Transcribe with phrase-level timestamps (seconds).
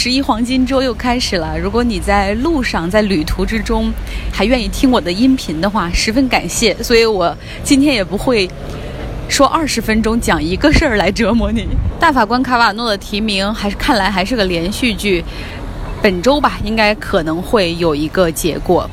[0.00, 1.58] 十一黄金周又开始了。
[1.58, 3.92] 如果你在路上，在旅途之中，
[4.32, 6.72] 还愿意听我的音频的话，十分感谢。
[6.80, 8.48] 所以我今天也不会
[9.28, 11.66] 说二十分钟讲一个事儿来折磨你。
[11.98, 15.24] 大法官卡瓦诺的提名还是看来还是个连续剧，
[16.00, 18.88] 本周吧，应该可能会有一个结果。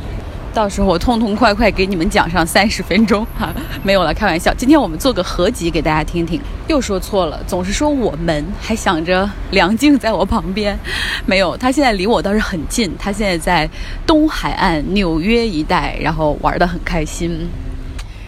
[0.55, 4.53] 到时候我痛痛快快给你们讲上三十分钟哈，没有了，开玩笑。
[4.53, 6.39] 今天我们做个合集给大家听听。
[6.69, 10.79] 又说错了，总是说我们，还想着梁静在我旁边，
[11.25, 13.69] 没有，他现在离我倒是很近，他现在在
[14.07, 17.49] 东海岸纽约一带，然后玩得很开心。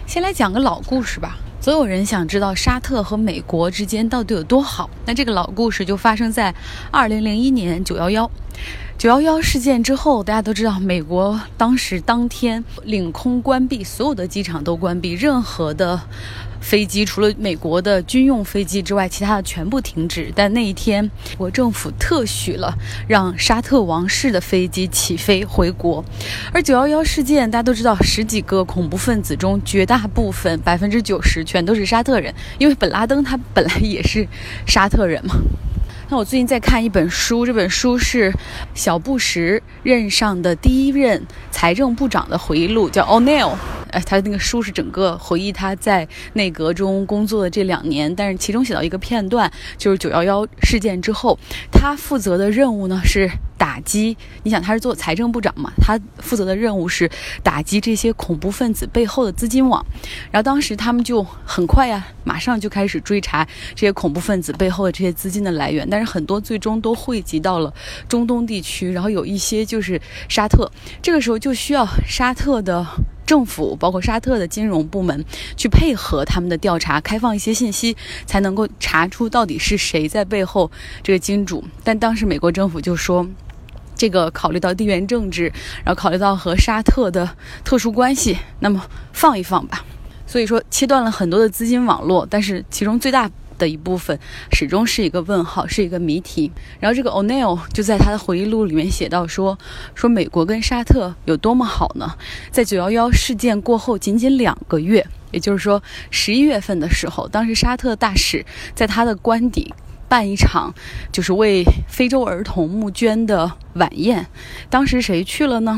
[0.05, 1.37] 先来讲个老故事吧。
[1.61, 6.53] 所有人想知道沙特和美国之间到底有多好，那这个老故事就发生在
[6.91, 8.29] 二零零一年九幺幺。
[8.97, 16.01] 九幺幺事件之后，大家都知道，美国当时当天领空关闭，所有的机场都关闭，任何的
[16.59, 20.33] 飞机除了美国的军用飞机之外，其他的全部停止。
[20.35, 22.73] 但那一天，国政府特许了
[23.07, 26.03] 让沙特王室的飞机起飞回国。
[26.51, 34.27] 而九幺幺事件，大家都知道，十几个恐怖分子中，绝大部分百分之九十全都是沙特人，因为本拉登他本来也是
[34.65, 35.35] 沙特人嘛。
[36.09, 38.33] 那我最近在看一本书，这本书是
[38.73, 43.51] 小布什任上的第一任财政部长的回忆录，叫 O'Neill。
[43.91, 51.37] 哎，他那个书是整个回忆他在内阁中工作的这两年，但是其中写到一个片段，就是九幺幺事件之后，
[51.71, 54.15] 他负责的任务呢是打击。
[54.43, 57.09] 你想他是做财政部长嘛，他负责的任务是
[57.43, 59.85] 打击这些恐怖分子背后的资金网。
[60.31, 67.73] 然后当时他们就很快呀，马上就开始追查这些恐怖分子背后的这些资金的来源，但是很多最终都汇集到了
[68.07, 69.99] 中东地区，然后有一些就是
[70.29, 70.71] 沙特。
[71.01, 72.85] 这个时候就需要沙特的。
[73.27, 75.23] 政府包括沙特的金融部门
[75.55, 80.71] 去配合他们的调查，开放一些信息，才能够查出到底是谁在背后
[81.03, 81.63] 这个金主。
[81.83, 83.27] 但当时美国政府就说，
[83.95, 85.51] 这个考虑到地缘政治，
[85.83, 87.29] 然后考虑到和沙特的
[87.65, 89.83] 特殊关系，那么放一放吧。
[90.25, 93.29] 所以说切断了很多的资金网络，但是其中最大。
[93.57, 94.19] 的一部分
[94.51, 96.51] 始终是一个问号，是一个谜题。
[96.79, 99.57] 然后这个 O'Neill 就在他的回忆录里面写到说
[99.95, 102.15] ：“说美国跟沙特有多么好呢？
[102.51, 105.81] 在九幺幺事件过后仅仅两个月，也就是说
[106.11, 109.73] 十一月份的时候，当时沙特大使在他的官邸
[110.07, 110.73] 办一场
[111.11, 114.27] 就是为非洲儿童募捐的晚宴。
[114.69, 115.77] 当时谁去了呢？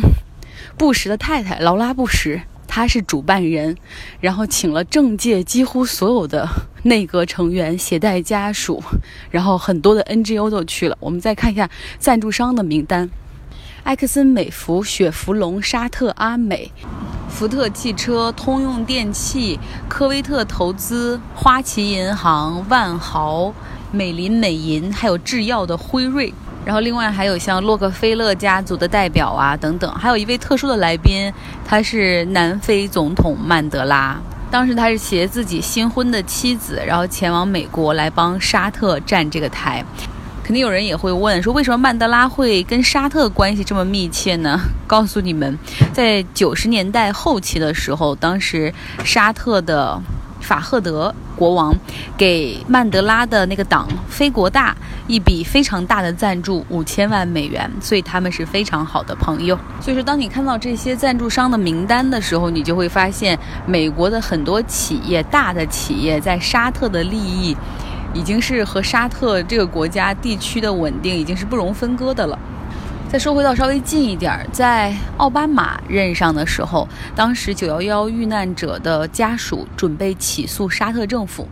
[0.77, 2.41] 布什的太太劳拉·布什。”
[2.71, 3.75] 他是主办人，
[4.21, 6.47] 然后请了政界几乎所有的
[6.83, 8.83] 内阁成员携带家属，
[9.31, 10.97] 然后很多的 NGO 都去了。
[10.99, 13.09] 我们再看一下赞助商的名单：
[13.83, 16.71] 埃克森美孚、雪佛龙、沙特阿美、
[17.29, 23.53] 福特汽车、通用电气、科威特投资、花旗银行、万豪、
[23.91, 26.33] 美林美银，还有制药的辉瑞。
[26.65, 31.31] 然后，另外还有像洛克菲勒家族的代表啊，等等，还有一位特殊的来宾，
[31.65, 34.19] 他是南非总统曼德拉。
[34.51, 39.83] 当时他是携自己新婚的妻子，然后前往美国来帮沙特站这个台。
[40.43, 44.59] 肯定有人也会问，说为什么曼德拉会跟沙特关系这么密切呢？
[44.87, 45.57] 告诉你们，
[45.93, 48.73] 在九十年代后期的时候，当时
[49.03, 50.01] 沙特的。
[50.39, 51.75] 法赫德国王
[52.17, 54.75] 给曼德拉的那个党非国大
[55.07, 59.57] 一笔非常大的赞助，五千万美元，所以他们是非常好的朋友。
[59.81, 67.55] 所以说，当你看到这些赞助商的名单的时候，你就会发现，美国的很多企业，大的企业在沙特的利益，
[68.13, 72.37] 已经是和沙特这个国家地区的稳定已经是不容分割的了。
[73.11, 81.47] 再说回到稍微近一点儿，在奥巴马任上的时候，当时九幺幺遇难者的家属准备起诉沙特政府，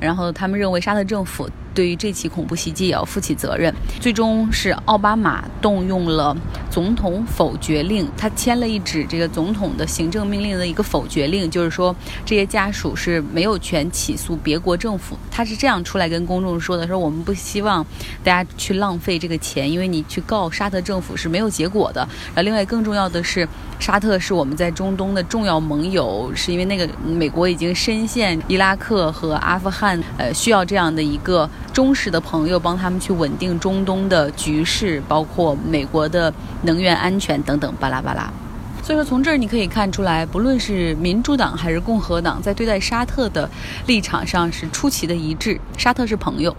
[0.00, 1.50] 然后他们认为沙特政府。
[1.76, 3.72] 对于这起恐怖袭击也要负起责任。
[4.00, 6.34] 最终是奥巴马动用了
[6.70, 11.94] 总统否决令，他签了一纸这个总统的行政命令的一个否决令，就是说
[12.24, 15.18] 这些家属是没有权起诉别国政府。
[15.30, 17.84] 他是这样出来跟公众说的：说我们不希望
[18.24, 22.00] 大家去浪费这个钱，因为你去告沙特政府是没有结果的。
[22.34, 23.46] 然后另外更重要的是，
[23.78, 31.48] 沙特是我们在中东的重要盟友，是因为那个美国已经深陷伊拉克和阿富汗，呃，需要这样的一个。
[31.76, 36.32] 忠实的朋友帮他们去稳定中东的局势，包括美国的
[36.62, 38.32] 能源安全等等，巴拉巴拉。
[38.82, 43.46] 所以说，从这儿你可以看出来，不论是民主党还是共和党，在对待沙特的
[43.86, 45.60] 立场上是出奇的一致。
[45.76, 46.56] 沙特是朋友，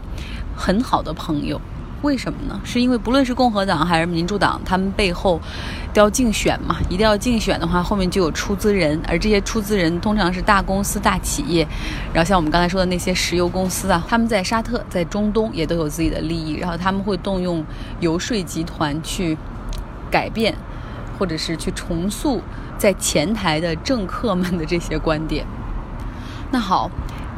[0.56, 1.60] 很好的朋友。
[2.04, 2.62] 为什么呢？
[2.64, 5.42] 是因为不论是共和党还是民主党，他们背后
[5.94, 11.68] 都要竞选嘛，一定要竞选的话，后面就有出资人，而这些出资人通常是大公司、大企业。
[12.14, 17.66] 然后像我们刚才说的那些石油公司啊，他们在沙特、在中东也都有自己的利益，然后他们会动用
[18.00, 19.36] 游说集团去
[20.12, 20.54] 改变，
[21.18, 22.42] 或者是去重塑
[22.78, 25.46] 在前台的政客们的这些观点。
[26.52, 26.92] 那好。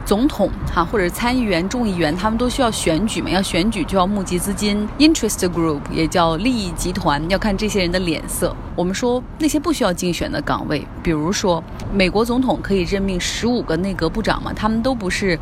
[0.06, 3.30] 总统哈，或者参议员、众议员，他们都需要选举嘛？
[3.30, 8.56] 要选举就要募集资金，interest group 也叫利益集团，要看这些人的脸色。
[8.76, 11.64] 我们说那些不需要竞选的岗位，比如说
[11.94, 14.52] 美国总统可以任命十五个内阁部长嘛？
[14.52, 15.38] 他们都不是，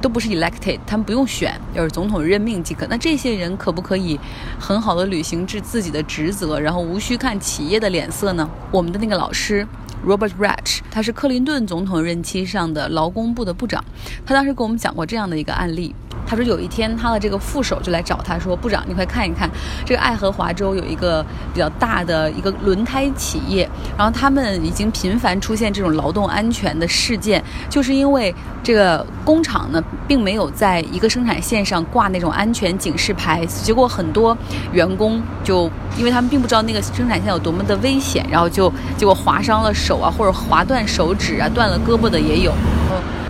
[0.00, 2.86] 都不是 elected，他们不用选，要是总统任命即可。
[2.86, 4.20] 那这些人可不可以
[4.60, 8.48] 很好的履行自自己的职责，然后无需看企业的脸色呢？
[8.70, 9.66] 我们的那个老师。
[10.04, 13.84] Robert Ratch，他是克林顿总统任期上的劳工部的部长，
[14.24, 15.94] 他当时跟我们讲过这样的一个案例。
[16.26, 19.48] 他说有一天他的这个副手就来找他说：“部长，你快看一看，
[19.84, 21.24] 这个爱荷华州有一个
[21.54, 34.36] 比较大的一个轮胎企业，然后他们已经频繁出现这种劳动安全的事件，就是因为这个工厂呢并没有在一个生产线上挂那种安全警示牌，结果很多
[34.72, 42.52] 员工就因为他们并不知道那个生产线有多么的危险，然后就结果划伤了手啊，或者划断手指啊，断了胳膊的也有。”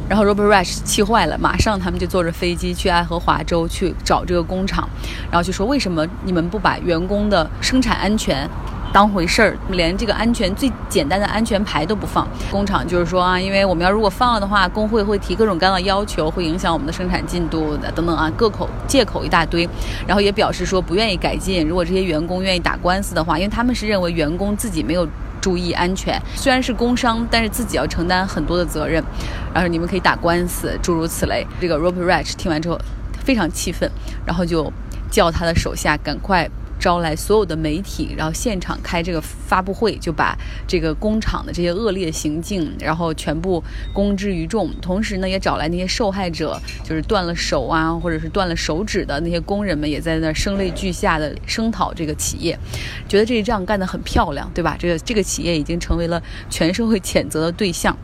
[0.08, 4.88] 然后 Robert Rash 气坏了，马上他们就坐着飞机去爱荷华州去找这个工厂，
[5.30, 8.48] 然后就说为什么你们不把员工的生产安全
[8.92, 12.26] 当回事儿，连这个安全最简单的安全牌都不放？
[12.50, 19.68] 工厂就是说啊，因为我们要如果放了的话，工会会提各种各样的要求，会影响我们的生产进度的等等啊，各口借口一大堆，
[20.06, 21.66] 然后也表示说不愿意改进。
[21.66, 25.06] 如果这些员工愿意打官司的话，因为他们是认为员工自己没有。
[25.46, 29.00] 注意安全，虽然是工伤，但是自己要承担很多的责任。
[29.54, 31.46] 然后你们可以打官司，诸如此类。
[31.60, 32.76] 这个 Robert Rach 听完之后
[33.24, 33.88] 非常气愤，
[34.26, 34.72] 然后就
[35.08, 36.50] 叫他的手下赶快。
[36.78, 40.36] 招来所有的媒体，然后现场开这个发布会，就把
[40.66, 43.62] 这个工厂的这些恶劣行径，然后全部
[43.92, 44.70] 公之于众。
[44.80, 52.58] 同时呢，也找来那些受害者，就是断了手啊，或者是断了手指的那些工人们，也在那声泪俱下的声讨这个企业，
[53.08, 54.76] 觉得这一仗干得很漂亮，对吧？
[54.78, 57.96] 这个这个企业已经成为了全社会谴责的对象。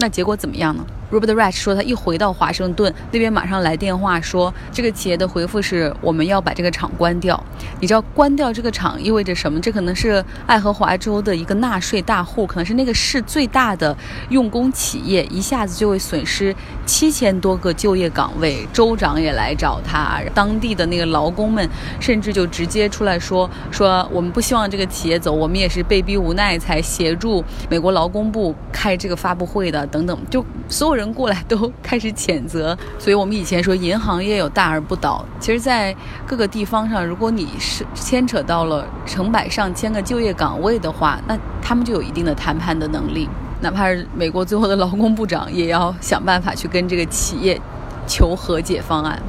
[0.00, 7.42] 那结果怎么样呢？Robert Rach 说，他一回到华盛顿那边，马上来电话说，这个企业的回复是我们要把这个厂关掉。
[7.80, 9.58] 你知道关掉这个厂意味着什么？
[9.60, 13.96] 这可能是爱荷华州的一个纳税大户，可能是那个市最大的
[14.28, 18.66] 用工企业，一下子就会损失七千多个就业岗位。
[18.72, 21.66] 州长也来找他，当地的那个劳工们
[21.98, 30.97] 甚至就直接出来说说，我们不希望这个企业走，我们也是被逼无奈才协助美国劳工部开这个发布会的，等等，就所有。
[30.98, 35.24] 人过来都开始谴责，所以我们以前说银行业有大而不倒。
[35.40, 35.94] 其实，在
[36.26, 43.28] 各个地方上，如果你是牵扯到了成百上千个就业岗位的话，那他们就有一定的谈判的能力。
[43.60, 47.60] 哪怕是美国最后的劳工部长，也要想办法去跟这个企业
[48.06, 49.20] 求和解方案。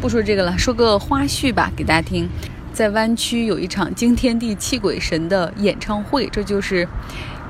[0.00, 2.28] 不说这个了，说个花絮吧，给大家听。
[2.72, 6.86] 在湾区有一场惊天地泣鬼神的演唱会，这就是。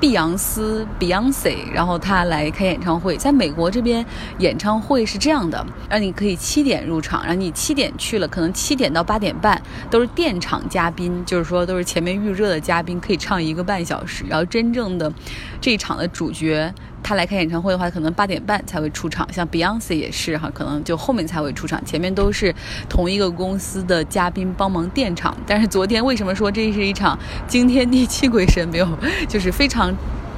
[0.01, 3.15] 碧昂斯 （Beyonce），然后他来开演唱会。
[3.15, 4.03] 在美国这边，
[4.39, 9.61] 演唱会是这样的：让你可以七点入场，然后你七点去了，可能七点到八点半
[9.91, 14.25] 都是垫场嘉宾，就是说都是前面预热的嘉宾，可以唱一个半小时。
[14.27, 15.13] 然后真正的
[15.61, 16.73] 这一场的主角。
[17.03, 19.27] 他来开演唱会的话，可能八点半才会出场。
[19.33, 22.53] 像 Beyonce 也是哈，可能就后面才会出场，前面都是
[22.87, 25.35] 同一个公司的嘉宾帮忙垫场。
[25.45, 27.17] 但是昨天为什么说这是一场
[27.47, 28.87] 惊天地泣鬼神没有，
[29.27, 29.93] 就是非常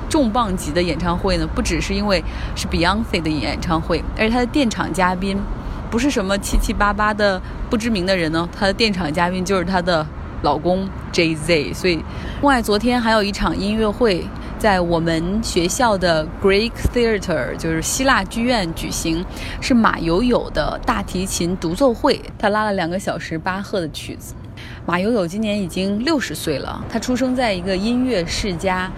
[0.10, 1.48] 重磅级的演唱会呢？
[1.54, 2.24] 不只是因为
[2.56, 5.38] 是 Beyonce 的演唱会，而且他的垫场嘉宾
[5.92, 10.06] 不是什么七七八八的不知名的人呢，他的垫场嘉宾就是他的
[10.42, 11.74] 老公 Jay Z。
[11.74, 12.04] 所以，另
[12.42, 14.26] 外昨天还有一场音乐会。
[14.64, 19.26] 在我们学校的 Greek Theater，就是希腊剧院举行，
[19.60, 22.22] 是马友友的大提琴独奏会。
[22.40, 24.34] 他拉了两个小时巴赫的曲子。
[24.86, 28.90] 马友友今年已经六十岁了，他出生在一个音乐世家。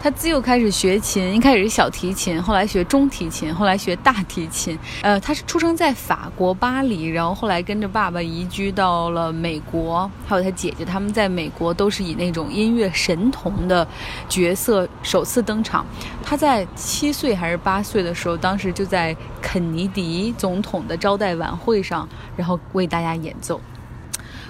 [0.00, 4.78] 他自幼开始学琴，一开始是小提琴，后来学中提琴，后来学大提琴。
[5.02, 13.86] 呃，他是出生在法国巴黎，然后后来跟着爸爸移居到了美国，还有他姐姐，他们在美国都是以那种音乐神童的
[14.28, 15.84] 角色首次登场。
[16.22, 23.60] 他在七岁还是八岁的时候，当时就在肯尼迪总统的招待晚会上，然后为大家演奏。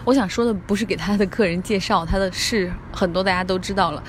[0.05, 4.03] 我想说的不是给他的个人介绍，他的事很多大家都知道了。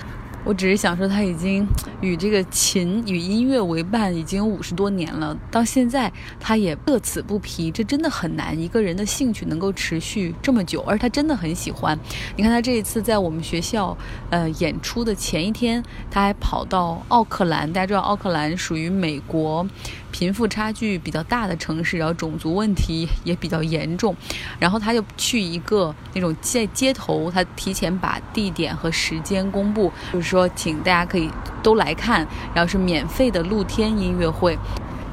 [0.46, 1.68] 我只是想说，他已经
[2.02, 5.38] 与这个琴与音乐为伴，已经五十多年了。
[5.52, 7.70] 到现在，他也乐此不疲。
[7.70, 11.98] 这真的很难，一个人的兴趣能够持续这么久，而他真的很喜欢。
[12.36, 13.96] 你看，他这一次在我们学校，
[14.30, 17.72] 呃，演出的前一天，他还跑到奥克兰。
[17.72, 19.68] 大家知道，奥克兰属于美国。
[20.12, 24.16] 贫富差距比较大的城市，然后种族问题也比较严重，
[24.58, 31.30] 然后他就去一个那种在街头，他提前把地点和时间公布，就是说请大家可以
[31.64, 34.58] 都来看，然后是免费的露天音乐会。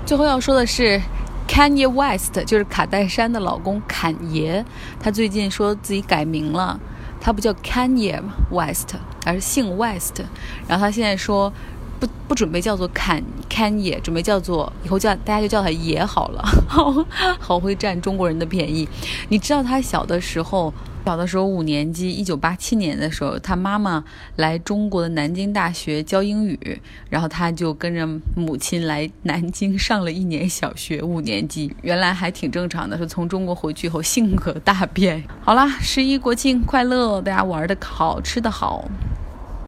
[0.04, 1.00] 最后要说的是
[1.48, 4.64] ，Kanye West 就是卡戴珊的老公坎爷，
[5.00, 6.78] 他最近说自己改名了，
[7.20, 8.20] 他不叫 Kanye
[8.50, 8.94] West，
[9.24, 10.20] 而是姓 West，
[10.68, 11.52] 然后他现在说。
[11.98, 16.44] 不不准备叫做坎坎爷，准备叫做以后叫大家就叫他爷好了，
[17.40, 18.86] 好会占中国人的便宜。
[19.30, 20.70] 你知道他小的时候，
[21.06, 24.02] 小的时候五年级，一九八七年的时候，他妈妈
[24.34, 31.72] 来中国的南京大学教英语，然后他就跟着母亲来南京上了一年小学五年级。
[31.82, 35.22] 原来还挺正常的，是从中国回去以后性格大变。
[35.40, 38.90] 好啦，十一国庆快乐，大家玩的好，吃的好。